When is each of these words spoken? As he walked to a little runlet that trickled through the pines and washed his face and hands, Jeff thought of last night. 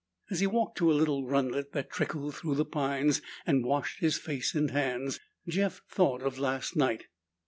As 0.31 0.39
he 0.39 0.47
walked 0.47 0.79
to 0.79 0.91
a 0.91 0.97
little 0.97 1.27
runlet 1.27 1.73
that 1.73 1.91
trickled 1.91 2.33
through 2.35 2.55
the 2.55 2.65
pines 2.65 3.21
and 3.45 3.63
washed 3.63 3.99
his 3.99 4.17
face 4.17 4.55
and 4.55 4.71
hands, 4.71 5.19
Jeff 5.47 5.81
thought 5.91 6.23
of 6.23 6.39
last 6.39 6.75
night. 6.75 7.05